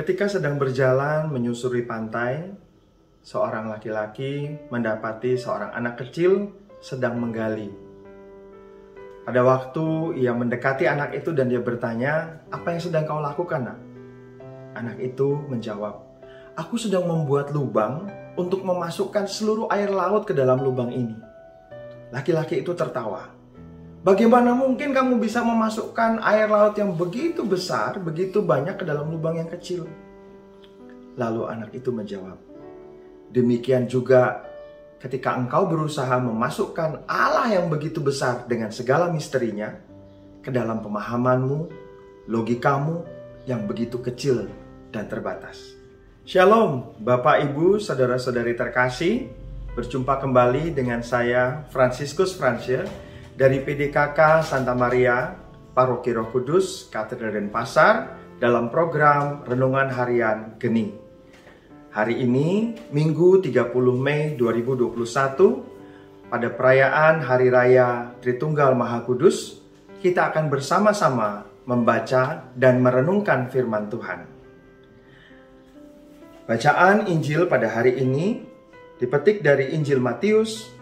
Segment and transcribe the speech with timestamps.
[0.00, 2.56] Ketika sedang berjalan menyusuri pantai,
[3.20, 7.68] seorang laki-laki mendapati seorang anak kecil sedang menggali.
[9.28, 13.78] Pada waktu ia mendekati anak itu dan dia bertanya, "Apa yang sedang kau lakukan, Nak?"
[14.80, 16.00] Anak itu menjawab,
[16.56, 18.08] "Aku sedang membuat lubang
[18.40, 21.20] untuk memasukkan seluruh air laut ke dalam lubang ini."
[22.08, 23.28] Laki-laki itu tertawa.
[24.00, 29.36] Bagaimana mungkin kamu bisa memasukkan air laut yang begitu besar, begitu banyak ke dalam lubang
[29.36, 29.84] yang kecil?
[31.20, 32.40] Lalu anak itu menjawab,
[33.28, 34.40] Demikian juga
[35.04, 39.76] ketika engkau berusaha memasukkan Allah yang begitu besar dengan segala misterinya
[40.40, 41.68] ke dalam pemahamanmu,
[42.24, 43.04] logikamu
[43.44, 44.48] yang begitu kecil
[44.96, 45.76] dan terbatas.
[46.24, 49.28] Shalom, Bapak Ibu, saudara-saudari terkasih.
[49.76, 53.09] Berjumpa kembali dengan saya, Franciscus Francia
[53.40, 55.32] dari PDKK Santa Maria,
[55.72, 60.92] Paroki Roh Kudus, Katedral Denpasar dalam program Renungan Harian Geni.
[61.88, 69.64] Hari ini, Minggu 30 Mei 2021, pada perayaan Hari Raya Tritunggal Maha Kudus,
[70.04, 74.20] kita akan bersama-sama membaca dan merenungkan firman Tuhan.
[76.44, 78.44] Bacaan Injil pada hari ini
[79.00, 80.79] dipetik dari Injil Matius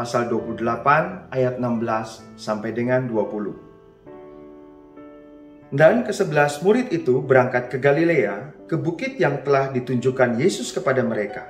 [0.00, 5.76] pasal 28 ayat 16 sampai dengan 20.
[5.76, 11.44] Dan kesebelas murid itu berangkat ke Galilea, ke bukit yang telah ditunjukkan Yesus kepada mereka.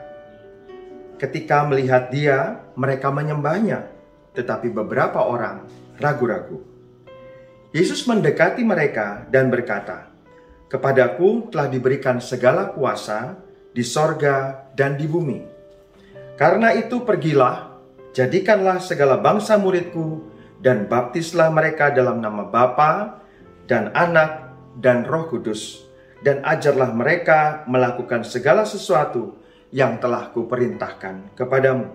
[1.15, 3.87] Ketika melihat dia, mereka menyembahnya,
[4.35, 5.71] tetapi beberapa orang
[6.03, 6.59] ragu-ragu.
[7.71, 10.11] Yesus mendekati mereka dan berkata,
[10.67, 13.39] Kepadaku telah diberikan segala kuasa
[13.71, 15.39] di sorga dan di bumi.
[16.35, 17.70] Karena itu pergilah
[18.11, 20.27] Jadikanlah segala bangsa muridku
[20.59, 23.23] dan baptislah mereka dalam nama Bapa
[23.71, 24.51] dan Anak
[24.83, 25.87] dan Roh Kudus
[26.21, 29.39] dan ajarlah mereka melakukan segala sesuatu
[29.71, 31.87] yang telah kuperintahkan kepadamu.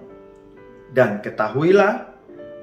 [0.96, 2.08] Dan ketahuilah,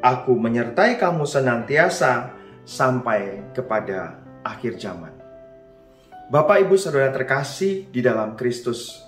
[0.01, 2.33] aku menyertai kamu senantiasa
[2.65, 5.13] sampai kepada akhir zaman.
[6.33, 9.05] Bapak, Ibu, Saudara terkasih di dalam Kristus,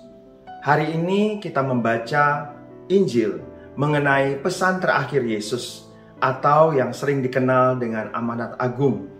[0.61, 2.53] hari ini kita membaca
[2.85, 5.87] Injil mengenai pesan terakhir Yesus
[6.19, 9.11] atau yang sering dikenal dengan amanat agung.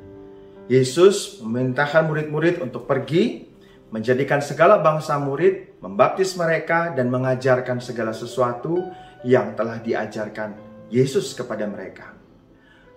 [0.65, 3.45] Yesus memerintahkan murid-murid untuk pergi,
[3.93, 8.81] menjadikan segala bangsa murid, membaptis mereka dan mengajarkan segala sesuatu
[9.21, 10.57] yang telah diajarkan
[10.89, 12.15] Yesus kepada mereka.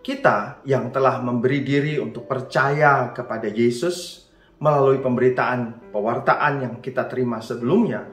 [0.00, 4.25] Kita yang telah memberi diri untuk percaya kepada Yesus
[4.56, 8.08] melalui pemberitaan pewartaan yang kita terima sebelumnya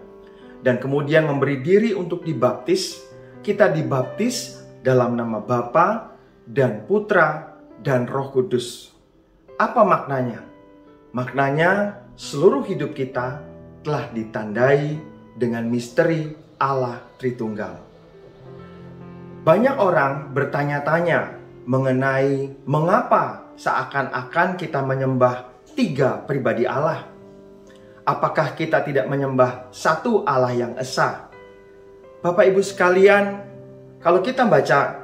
[0.66, 3.05] dan kemudian memberi diri untuk dibaptis
[3.46, 6.18] kita dibaptis dalam nama Bapa
[6.50, 8.90] dan Putra dan Roh Kudus.
[9.62, 10.42] Apa maknanya?
[11.14, 13.46] Maknanya seluruh hidup kita
[13.86, 14.98] telah ditandai
[15.38, 17.78] dengan misteri Allah Tritunggal.
[19.46, 21.38] Banyak orang bertanya-tanya
[21.70, 27.06] mengenai mengapa seakan-akan kita menyembah tiga pribadi Allah.
[28.10, 31.25] Apakah kita tidak menyembah satu Allah yang esa?
[32.26, 33.38] Bapak Ibu sekalian,
[34.02, 34.98] kalau kita baca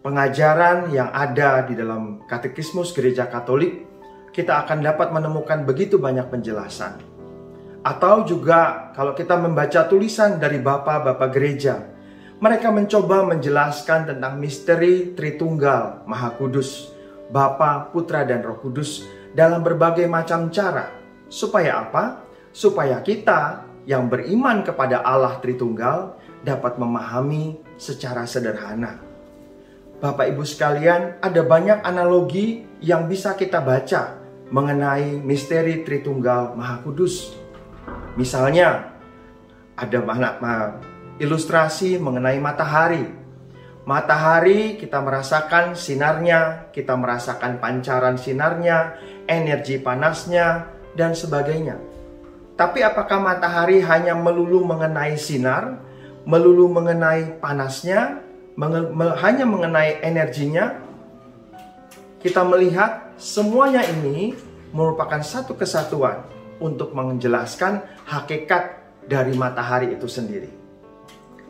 [0.00, 3.84] pengajaran yang ada di dalam katekismus gereja Katolik,
[4.32, 7.04] kita akan dapat menemukan begitu banyak penjelasan.
[7.84, 11.84] Atau juga kalau kita membaca tulisan dari bapak-bapak gereja,
[12.40, 16.96] mereka mencoba menjelaskan tentang misteri Tritunggal Maha Kudus,
[17.28, 19.04] Bapa, Putra, dan Roh Kudus
[19.36, 20.96] dalam berbagai macam cara.
[21.28, 22.24] Supaya apa?
[22.56, 28.98] Supaya kita yang beriman kepada Allah Tritunggal dapat memahami secara sederhana.
[30.02, 34.18] Bapak Ibu sekalian, ada banyak analogi yang bisa kita baca
[34.50, 37.38] mengenai misteri Tritunggal Maha Kudus.
[38.18, 38.98] Misalnya,
[39.78, 40.34] ada banyak
[41.22, 43.06] ilustrasi mengenai matahari.
[43.86, 48.98] Matahari kita merasakan sinarnya, kita merasakan pancaran sinarnya,
[49.30, 50.66] energi panasnya,
[50.98, 51.78] dan sebagainya.
[52.54, 55.82] Tapi apakah matahari hanya melulu mengenai sinar
[56.22, 58.22] melulu mengenai panasnya,
[59.18, 60.78] hanya mengenai energinya,
[62.22, 64.36] kita melihat semuanya ini
[64.70, 66.22] merupakan satu kesatuan
[66.62, 68.78] untuk menjelaskan hakikat
[69.10, 70.50] dari matahari itu sendiri.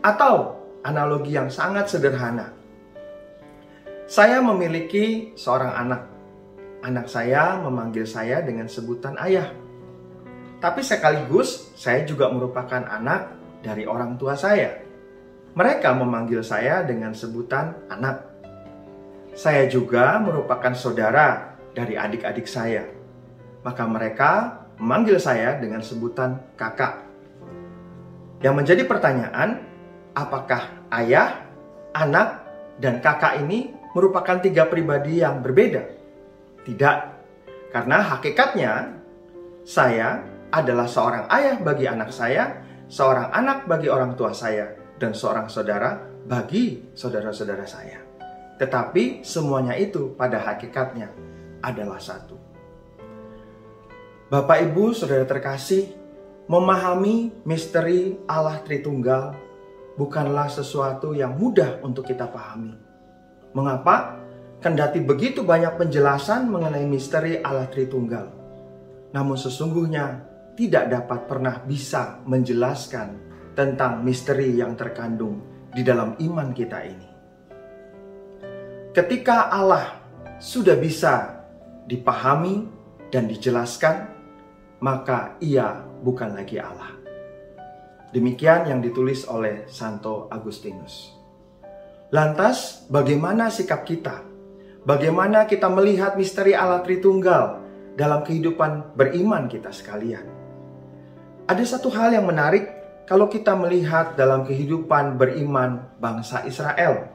[0.01, 2.51] Atau analogi yang sangat sederhana.
[4.09, 6.03] Saya memiliki seorang anak.
[6.83, 9.53] Anak saya memanggil saya dengan sebutan ayah.
[10.59, 14.83] Tapi sekaligus saya juga merupakan anak dari orang tua saya.
[15.55, 18.29] Mereka memanggil saya dengan sebutan anak.
[19.33, 22.85] Saya juga merupakan saudara dari adik-adik saya.
[23.65, 24.31] Maka mereka
[24.77, 27.01] memanggil saya dengan sebutan kakak.
[28.43, 29.63] Yang menjadi pertanyaan,
[30.19, 31.47] apakah ayah,
[31.95, 32.43] anak,
[32.83, 35.87] dan kakak ini merupakan tiga pribadi yang berbeda?
[36.67, 36.97] Tidak,
[37.71, 38.73] karena hakikatnya
[39.63, 40.21] saya
[40.51, 42.51] adalah seorang ayah bagi anak saya,
[42.93, 44.69] seorang anak bagi orang tua saya,
[45.01, 45.97] dan seorang saudara
[46.29, 47.99] bagi saudara-saudara saya.
[48.61, 51.09] Tetapi semuanya itu pada hakikatnya
[51.65, 52.37] adalah satu.
[54.29, 55.89] Bapak Ibu, saudara terkasih,
[56.47, 59.41] memahami misteri Allah Tritunggal
[59.97, 62.77] bukanlah sesuatu yang mudah untuk kita pahami.
[63.57, 64.21] Mengapa?
[64.63, 68.31] Kendati begitu banyak penjelasan mengenai misteri Allah Tritunggal.
[69.11, 70.32] Namun sesungguhnya
[70.63, 73.19] tidak dapat pernah bisa menjelaskan
[73.59, 75.43] tentang misteri yang terkandung
[75.75, 77.09] di dalam iman kita ini.
[78.95, 79.99] Ketika Allah
[80.39, 81.43] sudah bisa
[81.91, 82.69] dipahami
[83.11, 84.07] dan dijelaskan,
[84.79, 86.95] maka ia bukan lagi Allah.
[88.15, 91.17] Demikian yang ditulis oleh Santo Agustinus.
[92.13, 94.33] Lantas, bagaimana sikap kita
[94.83, 97.63] bagaimana kita melihat misteri Allah Tritunggal
[97.95, 100.42] dalam kehidupan beriman kita sekalian.
[101.53, 102.65] Ada satu hal yang menarik
[103.05, 107.13] kalau kita melihat dalam kehidupan beriman bangsa Israel.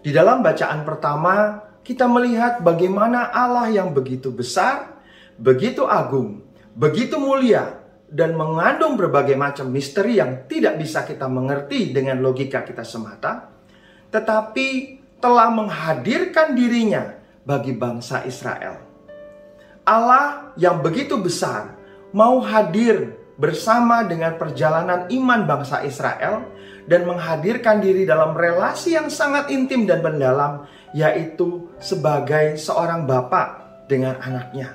[0.00, 4.88] Di dalam bacaan pertama, kita melihat bagaimana Allah yang begitu besar,
[5.36, 7.76] begitu agung, begitu mulia,
[8.08, 13.52] dan mengandung berbagai macam misteri yang tidak bisa kita mengerti dengan logika kita semata,
[14.16, 17.12] tetapi telah menghadirkan dirinya
[17.44, 18.80] bagi bangsa Israel.
[19.84, 21.76] Allah yang begitu besar
[22.16, 26.48] mau hadir bersama dengan perjalanan iman bangsa Israel
[26.88, 30.64] dan menghadirkan diri dalam relasi yang sangat intim dan mendalam
[30.96, 34.74] yaitu sebagai seorang bapak dengan anaknya.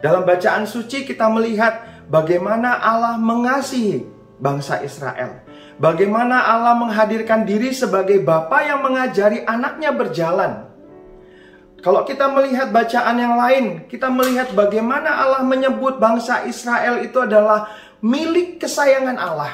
[0.00, 4.02] Dalam bacaan suci kita melihat bagaimana Allah mengasihi
[4.42, 5.42] bangsa Israel
[5.82, 10.68] Bagaimana Allah menghadirkan diri sebagai Bapa yang mengajari anaknya berjalan.
[11.82, 17.74] Kalau kita melihat bacaan yang lain, kita melihat bagaimana Allah menyebut bangsa Israel itu adalah
[17.98, 19.50] milik kesayangan Allah.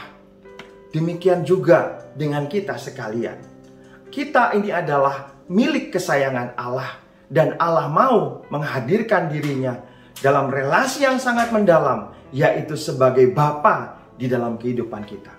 [0.93, 3.41] Demikian juga dengan kita sekalian.
[4.13, 7.01] Kita ini adalah milik kesayangan Allah
[7.33, 9.81] dan Allah mau menghadirkan dirinya
[10.21, 15.33] dalam relasi yang sangat mendalam yaitu sebagai Bapa di dalam kehidupan kita.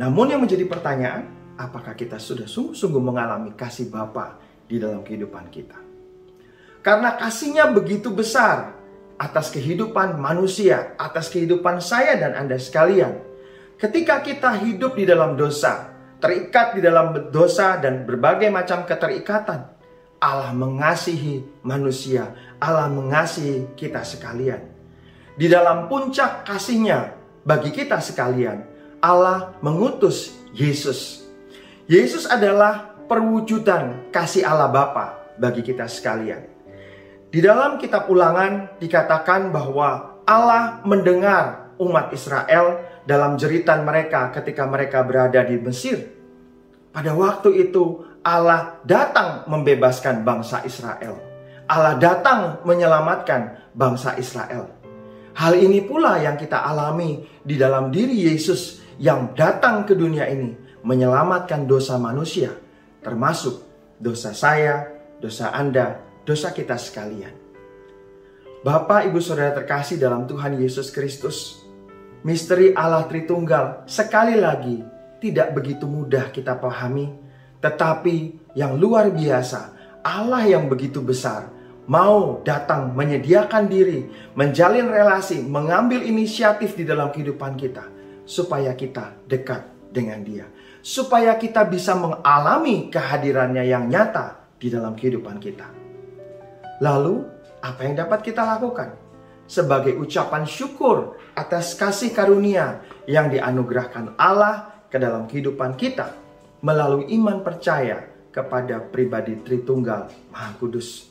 [0.00, 1.28] Namun yang menjadi pertanyaan,
[1.60, 5.78] apakah kita sudah sungguh-sungguh mengalami kasih Bapa di dalam kehidupan kita?
[6.82, 8.76] Karena kasihnya begitu besar
[9.16, 13.16] atas kehidupan manusia, atas kehidupan saya dan Anda sekalian.
[13.76, 19.68] Ketika kita hidup di dalam dosa, terikat di dalam dosa dan berbagai macam keterikatan,
[20.16, 24.64] Allah mengasihi manusia, Allah mengasihi kita sekalian.
[25.36, 27.12] Di dalam puncak kasihnya
[27.44, 28.64] bagi kita sekalian,
[29.04, 31.28] Allah mengutus Yesus.
[31.84, 36.46] Yesus adalah perwujudan kasih Allah Bapa bagi kita sekalian.
[37.30, 45.06] Di dalam kitab Ulangan dikatakan bahwa Allah mendengar umat Israel dalam jeritan mereka ketika mereka
[45.06, 46.12] berada di Mesir.
[46.90, 51.20] Pada waktu itu Allah datang membebaskan bangsa Israel.
[51.66, 54.70] Allah datang menyelamatkan bangsa Israel.
[55.36, 60.80] Hal ini pula yang kita alami di dalam diri Yesus yang datang ke dunia ini
[60.86, 62.54] menyelamatkan dosa manusia,
[63.06, 63.62] termasuk
[64.02, 64.90] dosa saya,
[65.22, 67.30] dosa Anda, dosa kita sekalian.
[68.66, 71.62] Bapak, Ibu, Saudara terkasih dalam Tuhan Yesus Kristus,
[72.26, 74.82] misteri Allah Tritunggal sekali lagi
[75.22, 77.14] tidak begitu mudah kita pahami,
[77.62, 79.70] tetapi yang luar biasa,
[80.02, 81.46] Allah yang begitu besar,
[81.86, 87.86] mau datang menyediakan diri, menjalin relasi, mengambil inisiatif di dalam kehidupan kita
[88.26, 89.62] supaya kita dekat
[89.94, 90.50] dengan Dia,
[90.86, 95.66] supaya kita bisa mengalami kehadirannya yang nyata di dalam kehidupan kita.
[96.78, 97.26] Lalu,
[97.58, 98.94] apa yang dapat kita lakukan?
[99.50, 106.14] Sebagai ucapan syukur atas kasih karunia yang dianugerahkan Allah ke dalam kehidupan kita
[106.62, 111.10] melalui iman percaya kepada pribadi Tritunggal Maha Kudus.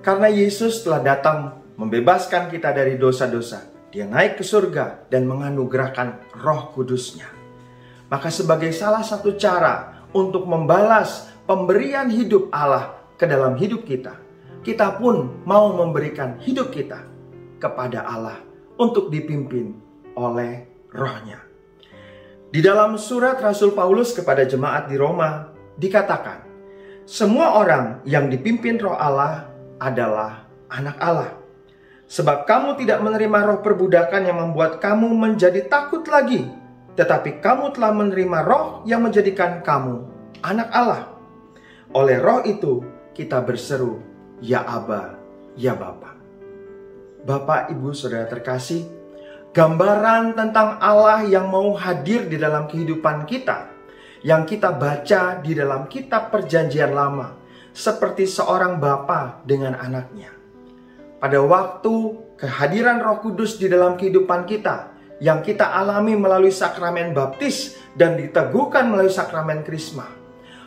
[0.00, 6.72] Karena Yesus telah datang membebaskan kita dari dosa-dosa, dia naik ke surga dan menganugerahkan roh
[6.72, 7.41] kudusnya.
[8.12, 14.20] Maka sebagai salah satu cara untuk membalas pemberian hidup Allah ke dalam hidup kita,
[14.60, 17.08] kita pun mau memberikan hidup kita
[17.56, 18.36] kepada Allah
[18.76, 19.72] untuk dipimpin
[20.12, 21.40] oleh rohnya.
[22.52, 25.48] Di dalam surat Rasul Paulus kepada jemaat di Roma
[25.80, 26.44] dikatakan,
[27.08, 29.48] semua orang yang dipimpin roh Allah
[29.80, 31.32] adalah anak Allah.
[32.12, 36.44] Sebab kamu tidak menerima roh perbudakan yang membuat kamu menjadi takut lagi,
[36.98, 40.04] tetapi kamu telah menerima roh yang menjadikan kamu
[40.44, 41.02] anak Allah.
[41.92, 44.00] Oleh roh itu kita berseru,
[44.40, 45.16] Ya Aba,
[45.56, 46.16] Ya Bapa.
[47.22, 48.82] Bapak, Ibu, Saudara terkasih,
[49.54, 53.70] gambaran tentang Allah yang mau hadir di dalam kehidupan kita,
[54.26, 57.38] yang kita baca di dalam kitab perjanjian lama,
[57.72, 60.42] seperti seorang bapa dengan anaknya
[61.22, 64.91] pada waktu kehadiran Roh Kudus di dalam kehidupan kita
[65.22, 70.10] yang kita alami melalui sakramen baptis dan diteguhkan melalui sakramen krisma.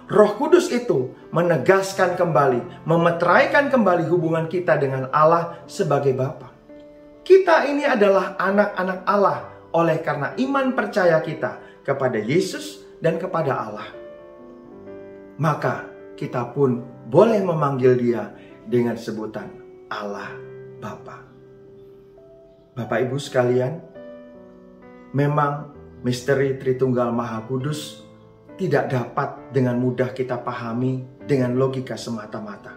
[0.08, 6.56] Roh Kudus itu menegaskan kembali, memeteraikan kembali hubungan kita dengan Allah sebagai Bapa.
[7.26, 9.40] Kita ini adalah anak-anak Allah
[9.76, 13.90] oleh karena iman percaya kita kepada Yesus dan kepada Allah.
[15.42, 18.30] Maka kita pun boleh memanggil dia
[18.70, 19.50] dengan sebutan
[19.90, 20.32] Allah
[20.80, 21.26] Bapa.
[22.78, 23.95] Bapak Ibu sekalian,
[25.16, 25.72] memang
[26.04, 28.04] misteri Tritunggal Maha Kudus
[28.60, 32.76] tidak dapat dengan mudah kita pahami dengan logika semata-mata.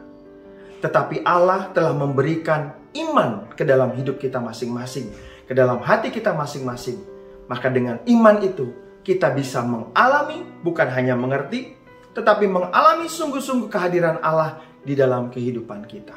[0.78, 5.10] Tetapi Allah telah memberikan iman ke dalam hidup kita masing-masing,
[5.44, 7.02] ke dalam hati kita masing-masing.
[7.50, 8.70] Maka dengan iman itu
[9.02, 11.74] kita bisa mengalami, bukan hanya mengerti,
[12.14, 16.14] tetapi mengalami sungguh-sungguh kehadiran Allah di dalam kehidupan kita.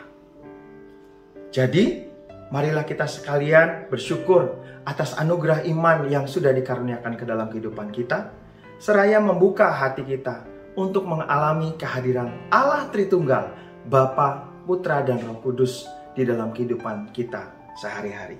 [1.50, 2.11] Jadi,
[2.51, 8.36] marilah kita sekalian bersyukur atas anugerah iman yang sudah dikaruniakan ke dalam kehidupan kita,
[8.77, 10.43] seraya membuka hati kita
[10.75, 13.55] untuk mengalami kehadiran Allah Tritunggal,
[13.88, 18.38] Bapa, Putra, dan Roh Kudus di dalam kehidupan kita sehari-hari.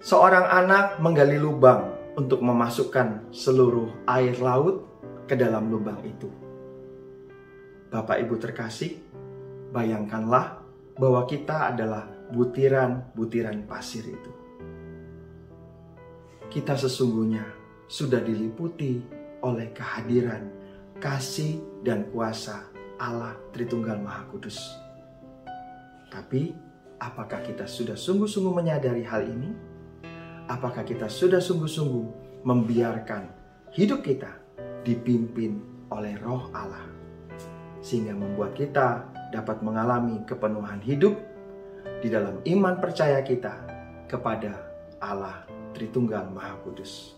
[0.00, 4.86] Seorang anak menggali lubang untuk memasukkan seluruh air laut
[5.28, 6.30] ke dalam lubang itu.
[7.88, 9.00] Bapak Ibu terkasih,
[9.74, 10.67] bayangkanlah
[10.98, 14.32] bahwa kita adalah butiran-butiran pasir itu.
[16.50, 17.44] Kita sesungguhnya
[17.86, 19.00] sudah diliputi
[19.40, 20.50] oleh kehadiran,
[20.98, 22.66] kasih, dan kuasa
[22.98, 24.58] Allah Tritunggal Maha Kudus.
[26.10, 26.50] Tapi,
[26.98, 29.54] apakah kita sudah sungguh-sungguh menyadari hal ini?
[30.50, 33.28] Apakah kita sudah sungguh-sungguh membiarkan
[33.76, 34.32] hidup kita
[34.82, 35.60] dipimpin
[35.92, 36.88] oleh Roh Allah,
[37.84, 41.14] sehingga membuat kita dapat mengalami kepenuhan hidup
[42.00, 43.54] di dalam iman percaya kita
[44.08, 44.54] kepada
[44.98, 45.44] Allah
[45.76, 47.14] Tritunggal Maha Kudus.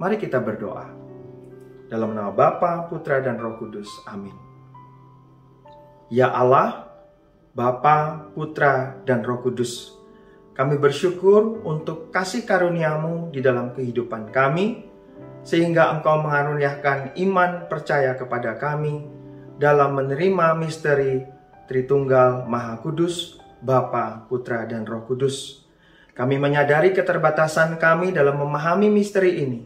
[0.00, 0.88] Mari kita berdoa.
[1.90, 3.90] Dalam nama Bapa, Putra, dan Roh Kudus.
[4.06, 4.32] Amin.
[6.08, 6.88] Ya Allah,
[7.52, 9.98] Bapa, Putra, dan Roh Kudus,
[10.54, 14.86] kami bersyukur untuk kasih karuniamu di dalam kehidupan kami,
[15.42, 19.19] sehingga Engkau mengaruniakan iman percaya kepada kami,
[19.60, 21.20] dalam menerima misteri
[21.68, 25.68] Tritunggal Maha Kudus, Bapa, Putra, dan Roh Kudus.
[26.16, 29.60] Kami menyadari keterbatasan kami dalam memahami misteri ini.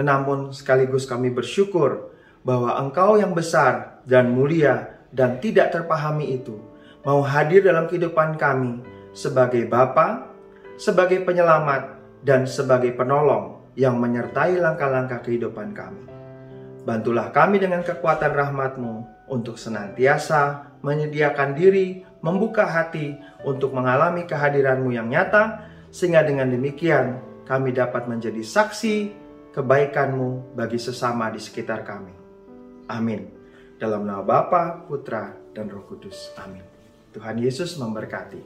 [0.00, 6.56] Namun sekaligus kami bersyukur bahwa Engkau yang besar dan mulia dan tidak terpahami itu
[7.04, 8.80] mau hadir dalam kehidupan kami
[9.12, 10.24] sebagai Bapa,
[10.80, 16.17] sebagai penyelamat, dan sebagai penolong yang menyertai langkah-langkah kehidupan kami.
[16.88, 23.12] Bantulah kami dengan kekuatan rahmat-Mu untuk senantiasa menyediakan diri, membuka hati
[23.44, 29.12] untuk mengalami kehadiranmu yang nyata, sehingga dengan demikian kami dapat menjadi saksi
[29.52, 32.16] kebaikanmu bagi sesama di sekitar kami.
[32.88, 33.36] Amin.
[33.76, 36.32] Dalam nama Bapa, Putra, dan Roh Kudus.
[36.40, 36.64] Amin.
[37.12, 38.40] Tuhan Yesus memberkati.